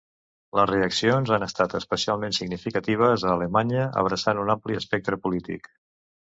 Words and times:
Les 0.59 0.69
reaccions 0.69 1.31
han 1.37 1.45
estat 1.47 1.75
especialment 1.81 2.35
significatives 2.39 3.27
a 3.29 3.31
Alemanya, 3.35 3.87
abraçant 4.05 4.43
un 4.47 4.53
ampli 4.59 4.83
espectre 4.83 5.25
polític. 5.29 5.75